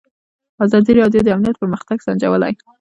[0.65, 2.53] ازادي راډیو د امنیت پرمختګ سنجولی.